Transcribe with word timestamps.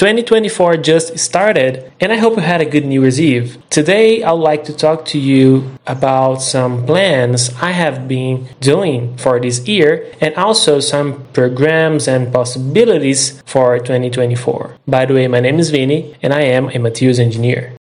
2024 0.00 0.78
just 0.78 1.18
started, 1.18 1.92
and 2.00 2.10
I 2.10 2.16
hope 2.16 2.36
you 2.36 2.40
had 2.40 2.62
a 2.62 2.64
good 2.64 2.86
New 2.86 3.02
Year's 3.02 3.20
Eve. 3.20 3.58
Today, 3.68 4.22
I 4.22 4.32
would 4.32 4.40
like 4.40 4.64
to 4.64 4.74
talk 4.74 5.04
to 5.12 5.18
you 5.18 5.76
about 5.86 6.36
some 6.36 6.86
plans 6.86 7.52
I 7.60 7.72
have 7.72 8.08
been 8.08 8.48
doing 8.60 9.18
for 9.18 9.38
this 9.38 9.68
year 9.68 10.10
and 10.18 10.34
also 10.36 10.80
some 10.80 11.26
programs 11.34 12.08
and 12.08 12.32
possibilities 12.32 13.42
for 13.44 13.78
2024. 13.78 14.78
By 14.88 15.04
the 15.04 15.12
way, 15.12 15.28
my 15.28 15.40
name 15.40 15.58
is 15.58 15.68
Vini, 15.68 16.16
and 16.22 16.32
I 16.32 16.44
am 16.48 16.70
a 16.70 16.78
materials 16.78 17.18
engineer. 17.18 17.76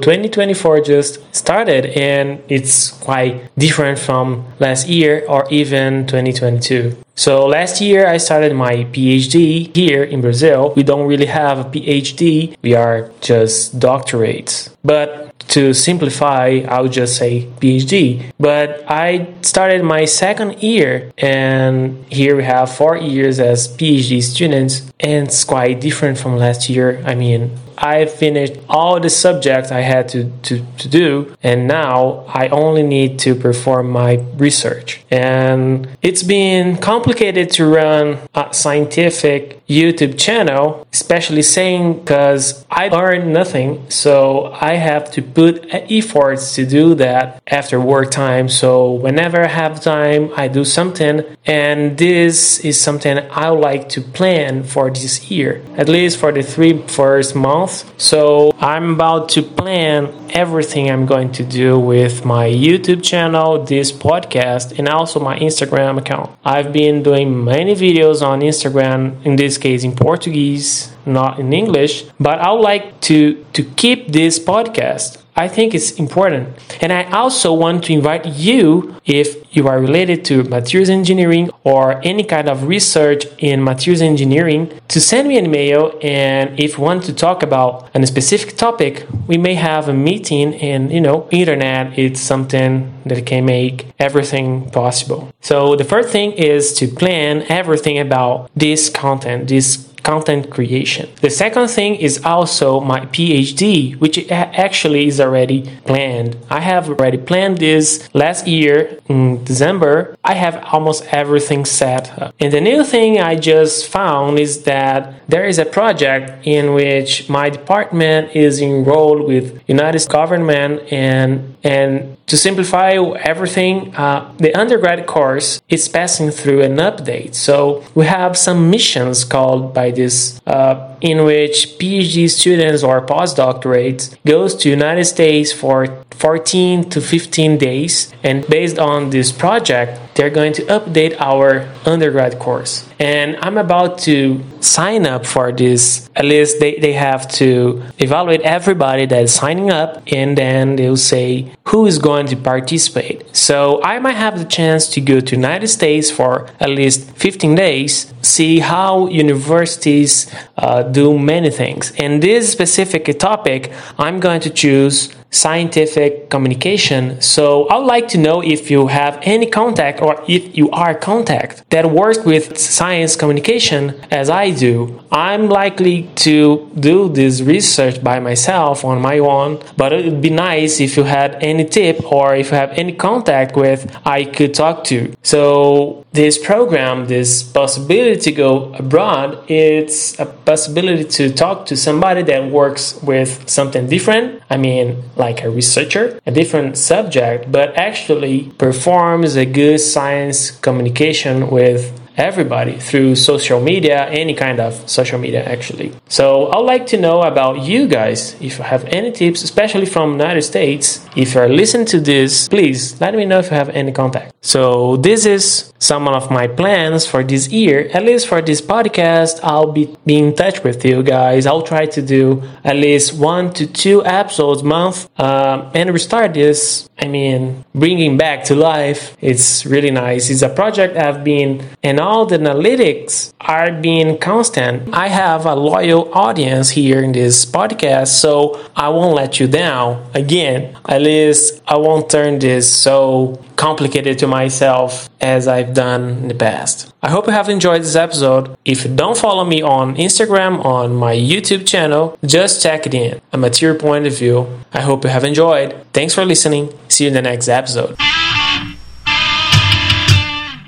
2024 0.00 0.80
just 0.80 1.34
started 1.34 1.86
and 1.86 2.42
it's 2.48 2.90
quite 2.90 3.48
different 3.56 3.98
from 3.98 4.44
last 4.58 4.88
year 4.88 5.24
or 5.28 5.46
even 5.50 6.06
2022. 6.06 6.96
So 7.14 7.46
last 7.46 7.80
year 7.80 8.06
I 8.06 8.16
started 8.16 8.54
my 8.54 8.84
PhD 8.92 9.74
here 9.76 10.02
in 10.02 10.20
Brazil. 10.20 10.72
We 10.74 10.82
don't 10.82 11.06
really 11.06 11.26
have 11.26 11.58
a 11.58 11.64
PhD, 11.64 12.56
we 12.62 12.74
are 12.74 13.10
just 13.20 13.78
doctorates. 13.78 14.70
But 14.82 15.30
to 15.50 15.74
simplify, 15.74 16.62
I 16.68 16.80
would 16.80 16.92
just 16.92 17.16
say 17.16 17.46
PhD. 17.60 18.32
But 18.38 18.84
I 18.88 19.34
started 19.42 19.82
my 19.82 20.04
second 20.04 20.62
year, 20.62 21.10
and 21.18 22.04
here 22.08 22.36
we 22.36 22.44
have 22.44 22.74
four 22.74 22.96
years 22.96 23.40
as 23.40 23.66
PhD 23.66 24.22
students, 24.22 24.90
and 25.00 25.26
it's 25.26 25.42
quite 25.44 25.80
different 25.80 26.18
from 26.18 26.36
last 26.36 26.70
year. 26.70 27.02
I 27.04 27.14
mean, 27.16 27.50
I 27.80 28.04
finished 28.04 28.54
all 28.68 29.00
the 29.00 29.08
subjects 29.08 29.72
I 29.72 29.80
had 29.80 30.08
to, 30.10 30.30
to, 30.42 30.66
to 30.78 30.88
do, 30.88 31.34
and 31.42 31.66
now 31.66 32.24
I 32.28 32.48
only 32.48 32.82
need 32.82 33.18
to 33.20 33.34
perform 33.34 33.90
my 33.90 34.14
research. 34.36 35.02
And 35.10 35.88
it's 36.02 36.22
been 36.22 36.76
complicated 36.76 37.50
to 37.52 37.64
run 37.64 38.18
a 38.34 38.52
scientific 38.52 39.66
YouTube 39.66 40.18
channel, 40.18 40.86
especially 40.92 41.42
saying 41.42 42.00
because 42.00 42.66
I 42.70 42.88
earn 42.90 43.32
nothing, 43.32 43.88
so 43.88 44.52
I 44.60 44.74
have 44.74 45.10
to 45.12 45.22
put 45.22 45.64
efforts 45.70 46.54
to 46.56 46.66
do 46.66 46.94
that 46.96 47.42
after 47.46 47.80
work 47.80 48.10
time. 48.10 48.48
So 48.48 48.92
whenever 48.92 49.40
I 49.42 49.48
have 49.48 49.80
time, 49.80 50.30
I 50.36 50.48
do 50.48 50.64
something, 50.64 51.24
and 51.46 51.96
this 51.96 52.60
is 52.60 52.78
something 52.80 53.18
I 53.30 53.48
like 53.48 53.88
to 53.90 54.00
plan 54.02 54.64
for 54.64 54.90
this 54.90 55.30
year, 55.30 55.62
at 55.76 55.88
least 55.88 56.18
for 56.18 56.30
the 56.32 56.42
three 56.42 56.82
first 56.86 57.34
months 57.34 57.69
so 57.96 58.50
I'm 58.60 58.94
about 58.94 59.28
to 59.30 59.42
plan 59.42 60.12
everything 60.30 60.90
I'm 60.90 61.06
going 61.06 61.32
to 61.32 61.44
do 61.44 61.78
with 61.78 62.24
my 62.24 62.48
YouTube 62.48 63.02
channel, 63.02 63.64
this 63.64 63.92
podcast, 63.92 64.78
and 64.78 64.88
also 64.88 65.20
my 65.20 65.38
Instagram 65.38 65.98
account. 65.98 66.30
I've 66.44 66.72
been 66.72 67.02
doing 67.02 67.44
many 67.44 67.74
videos 67.74 68.22
on 68.26 68.40
Instagram, 68.40 69.24
in 69.24 69.36
this 69.36 69.58
case 69.58 69.84
in 69.84 69.94
Portuguese, 69.94 70.92
not 71.06 71.38
in 71.38 71.52
English, 71.52 72.04
but 72.18 72.38
I 72.40 72.52
would 72.52 72.62
like 72.62 73.00
to 73.02 73.44
to 73.52 73.62
keep 73.80 74.12
this 74.12 74.38
podcast 74.38 75.19
I 75.36 75.48
think 75.48 75.74
it's 75.74 75.92
important. 75.92 76.48
And 76.80 76.92
I 76.92 77.04
also 77.10 77.52
want 77.52 77.84
to 77.84 77.92
invite 77.92 78.26
you, 78.26 78.96
if 79.04 79.36
you 79.56 79.68
are 79.68 79.80
related 79.80 80.24
to 80.26 80.44
materials 80.44 80.90
engineering 80.90 81.50
or 81.64 82.00
any 82.04 82.24
kind 82.24 82.48
of 82.48 82.64
research 82.64 83.26
in 83.38 83.62
materials 83.62 84.02
engineering, 84.02 84.72
to 84.88 85.00
send 85.00 85.28
me 85.28 85.38
an 85.38 85.46
email. 85.46 85.98
And 86.02 86.58
if 86.58 86.76
you 86.76 86.84
want 86.84 87.04
to 87.04 87.12
talk 87.12 87.42
about 87.42 87.88
a 87.94 88.06
specific 88.06 88.56
topic, 88.56 89.06
we 89.26 89.38
may 89.38 89.54
have 89.54 89.88
a 89.88 89.94
meeting. 89.94 90.54
And 90.56 90.92
you 90.92 91.00
know, 91.00 91.28
internet 91.30 91.98
it's 91.98 92.20
something 92.20 92.92
that 93.06 93.26
can 93.26 93.44
make 93.44 93.86
everything 93.98 94.70
possible. 94.70 95.30
So 95.40 95.76
the 95.76 95.84
first 95.84 96.10
thing 96.10 96.32
is 96.32 96.72
to 96.74 96.86
plan 96.86 97.44
everything 97.48 97.98
about 97.98 98.50
this 98.54 98.88
content, 98.88 99.48
this 99.48 99.89
content 100.02 100.50
creation. 100.50 101.08
The 101.20 101.30
second 101.30 101.68
thing 101.68 101.96
is 101.96 102.24
also 102.24 102.80
my 102.80 103.00
PhD, 103.06 103.98
which 103.98 104.30
actually 104.30 105.06
is 105.06 105.20
already 105.20 105.62
planned. 105.84 106.36
I 106.50 106.60
have 106.60 106.88
already 106.88 107.18
planned 107.18 107.58
this 107.58 108.08
last 108.14 108.46
year 108.46 108.98
in 109.08 109.44
December. 109.44 110.16
I 110.24 110.34
have 110.34 110.56
almost 110.72 111.04
everything 111.12 111.64
set 111.64 112.18
up. 112.18 112.34
And 112.40 112.52
the 112.52 112.60
new 112.60 112.84
thing 112.84 113.20
I 113.20 113.36
just 113.36 113.88
found 113.88 114.38
is 114.38 114.64
that 114.64 115.28
there 115.28 115.46
is 115.46 115.58
a 115.58 115.64
project 115.64 116.46
in 116.46 116.74
which 116.74 117.28
my 117.28 117.50
department 117.50 118.34
is 118.34 118.60
enrolled 118.60 119.26
with 119.26 119.60
United 119.66 120.08
government 120.08 120.92
and 120.92 121.56
and 121.62 122.16
to 122.30 122.36
simplify 122.36 122.92
everything, 123.32 123.92
uh, 123.96 124.32
the 124.38 124.54
undergrad 124.54 125.04
course 125.04 125.60
is 125.68 125.88
passing 125.88 126.30
through 126.30 126.62
an 126.62 126.76
update. 126.76 127.34
So 127.34 127.82
we 127.96 128.06
have 128.06 128.38
some 128.38 128.70
missions 128.70 129.24
called 129.24 129.74
by 129.74 129.90
this, 129.90 130.40
uh, 130.46 130.94
in 131.00 131.24
which 131.24 131.76
PhD 131.80 132.30
students 132.30 132.84
or 132.84 133.04
postdoctorates 133.04 134.16
goes 134.24 134.54
to 134.58 134.70
United 134.70 135.06
States 135.06 135.50
for 135.52 136.04
14 136.20 136.90
to 136.90 137.00
15 137.00 137.56
days, 137.56 138.12
and 138.22 138.46
based 138.46 138.78
on 138.78 139.08
this 139.08 139.32
project, 139.32 139.98
they're 140.14 140.28
going 140.28 140.52
to 140.52 140.62
update 140.64 141.18
our 141.18 141.66
undergrad 141.86 142.38
course. 142.38 142.86
And 142.98 143.38
I'm 143.40 143.56
about 143.56 143.98
to 144.00 144.44
sign 144.60 145.06
up 145.06 145.24
for 145.24 145.50
this. 145.50 146.10
At 146.14 146.26
least 146.26 146.60
they, 146.60 146.78
they 146.78 146.92
have 146.92 147.26
to 147.40 147.82
evaluate 147.98 148.42
everybody 148.42 149.06
that 149.06 149.22
is 149.22 149.32
signing 149.32 149.70
up, 149.70 150.02
and 150.12 150.36
then 150.36 150.76
they'll 150.76 150.98
say 150.98 151.54
who 151.68 151.86
is 151.86 151.98
going 151.98 152.26
to 152.26 152.36
participate. 152.36 153.34
So 153.34 153.82
I 153.82 153.98
might 153.98 154.16
have 154.16 154.38
the 154.38 154.44
chance 154.44 154.88
to 154.88 155.00
go 155.00 155.20
to 155.20 155.34
United 155.34 155.68
States 155.68 156.10
for 156.10 156.50
at 156.60 156.68
least 156.68 157.10
15 157.12 157.54
days, 157.54 158.12
see 158.20 158.58
how 158.58 159.06
universities 159.06 160.30
uh, 160.58 160.82
do 160.82 161.18
many 161.18 161.48
things. 161.48 161.92
And 161.96 162.22
this 162.22 162.52
specific 162.52 163.18
topic, 163.18 163.72
I'm 163.98 164.20
going 164.20 164.40
to 164.42 164.50
choose 164.50 165.14
scientific 165.30 166.28
communication. 166.30 167.20
So 167.20 167.68
I 167.68 167.76
would 167.78 167.86
like 167.86 168.08
to 168.08 168.18
know 168.18 168.42
if 168.42 168.70
you 168.70 168.88
have 168.88 169.18
any 169.22 169.46
contact 169.46 170.02
or 170.02 170.22
if 170.28 170.56
you 170.56 170.70
are 170.70 170.94
contact 170.94 171.68
that 171.70 171.90
works 171.90 172.18
with 172.24 172.58
science 172.58 173.16
communication 173.16 173.94
as 174.10 174.28
I 174.28 174.50
do. 174.50 175.00
I'm 175.12 175.48
likely 175.48 176.10
to 176.26 176.70
do 176.78 177.08
this 177.08 177.42
research 177.42 178.02
by 178.02 178.20
myself 178.20 178.84
on 178.84 179.00
my 179.00 179.18
own, 179.18 179.62
but 179.76 179.92
it 179.92 180.04
would 180.04 180.20
be 180.20 180.30
nice 180.30 180.80
if 180.80 180.96
you 180.96 181.04
had 181.04 181.36
any 181.42 181.64
tip 181.64 182.02
or 182.12 182.34
if 182.34 182.50
you 182.50 182.56
have 182.56 182.70
any 182.72 182.92
contact 182.92 183.56
with 183.56 183.96
I 184.04 184.24
could 184.24 184.54
talk 184.54 184.84
to. 184.84 185.14
So 185.22 186.04
this 186.12 186.38
program, 186.38 187.06
this 187.06 187.42
possibility 187.42 188.20
to 188.20 188.32
go 188.32 188.74
abroad, 188.74 189.48
it's 189.48 190.18
a 190.18 190.26
possibility 190.26 191.04
to 191.04 191.32
talk 191.32 191.66
to 191.66 191.76
somebody 191.76 192.22
that 192.24 192.50
works 192.50 193.00
with 193.02 193.48
something 193.48 193.88
different. 193.88 194.42
I 194.50 194.56
mean, 194.56 195.02
like 195.20 195.44
a 195.44 195.50
researcher, 195.50 196.18
a 196.26 196.32
different 196.32 196.76
subject, 196.76 197.52
but 197.52 197.76
actually 197.76 198.50
performs 198.58 199.36
a 199.36 199.44
good 199.44 199.78
science 199.78 200.50
communication 200.50 201.50
with 201.50 201.99
everybody 202.20 202.78
through 202.78 203.16
social 203.16 203.60
media, 203.60 204.06
any 204.10 204.34
kind 204.34 204.60
of 204.60 204.72
social 204.88 205.18
media 205.18 205.42
actually. 205.44 205.92
So 206.08 206.52
I'd 206.52 206.68
like 206.74 206.86
to 206.88 206.98
know 206.98 207.22
about 207.22 207.62
you 207.62 207.88
guys. 207.88 208.34
If 208.40 208.58
you 208.58 208.64
have 208.64 208.84
any 208.84 209.10
tips, 209.10 209.42
especially 209.42 209.86
from 209.86 210.12
United 210.12 210.42
States, 210.42 211.04
if 211.16 211.34
you're 211.34 211.48
listening 211.48 211.86
to 211.86 212.00
this, 212.00 212.48
please 212.48 213.00
let 213.00 213.14
me 213.14 213.24
know 213.24 213.38
if 213.38 213.50
you 213.50 213.56
have 213.56 213.70
any 213.70 213.92
contact. 213.92 214.34
So 214.42 214.96
this 214.96 215.26
is 215.26 215.72
some 215.78 216.08
of 216.08 216.30
my 216.30 216.46
plans 216.46 217.06
for 217.06 217.22
this 217.24 217.48
year. 217.48 217.88
At 217.92 218.04
least 218.04 218.26
for 218.28 218.40
this 218.42 218.60
podcast, 218.60 219.40
I'll 219.42 219.72
be, 219.72 219.94
be 220.06 220.18
in 220.18 220.34
touch 220.34 220.62
with 220.62 220.84
you 220.84 221.02
guys. 221.02 221.46
I'll 221.46 221.62
try 221.62 221.86
to 221.86 222.02
do 222.02 222.42
at 222.64 222.76
least 222.76 223.18
one 223.18 223.52
to 223.54 223.66
two 223.66 224.04
episodes 224.04 224.62
a 224.62 224.64
month 224.64 225.08
um, 225.18 225.70
and 225.74 225.90
restart 225.90 226.34
this. 226.34 226.88
I 226.98 227.08
mean, 227.08 227.64
bringing 227.74 228.18
back 228.18 228.44
to 228.44 228.54
life. 228.54 229.16
It's 229.20 229.64
really 229.64 229.90
nice. 229.90 230.28
It's 230.28 230.42
a 230.42 230.50
project 230.50 230.96
I've 230.96 231.24
been 231.24 231.64
and 231.82 231.98
all 232.10 232.26
the 232.26 232.36
analytics 232.36 233.32
are 233.40 233.70
being 233.70 234.18
constant. 234.18 234.92
I 234.92 235.06
have 235.06 235.46
a 235.46 235.54
loyal 235.54 236.12
audience 236.12 236.70
here 236.70 237.00
in 237.04 237.12
this 237.12 237.46
podcast, 237.46 238.08
so 238.08 238.60
I 238.74 238.88
won't 238.88 239.14
let 239.14 239.38
you 239.38 239.46
down. 239.46 240.04
Again, 240.12 240.76
at 240.88 241.02
least 241.02 241.62
I 241.68 241.76
won't 241.76 242.10
turn 242.10 242.40
this 242.40 242.66
so 242.68 243.40
complicated 243.54 244.18
to 244.18 244.26
myself 244.26 245.08
as 245.20 245.46
I've 245.46 245.72
done 245.72 246.02
in 246.22 246.28
the 246.28 246.34
past. 246.34 246.92
I 247.00 247.10
hope 247.10 247.26
you 247.28 247.32
have 247.32 247.48
enjoyed 247.48 247.82
this 247.82 247.94
episode. 247.94 248.56
If 248.64 248.84
you 248.84 248.92
don't 248.92 249.16
follow 249.16 249.44
me 249.44 249.62
on 249.62 249.94
Instagram, 249.94 250.64
on 250.64 250.96
my 250.96 251.14
YouTube 251.14 251.64
channel, 251.64 252.18
just 252.26 252.60
check 252.60 252.86
it 252.86 252.94
in. 252.94 253.20
A 253.32 253.38
material 253.38 253.78
point 253.78 254.08
of 254.08 254.18
view. 254.18 254.48
I 254.72 254.80
hope 254.80 255.04
you 255.04 255.10
have 255.10 255.22
enjoyed. 255.22 255.76
Thanks 255.92 256.12
for 256.12 256.24
listening. 256.24 256.74
See 256.88 257.04
you 257.04 257.08
in 257.08 257.14
the 257.14 257.22
next 257.22 257.48
episode. 257.48 257.96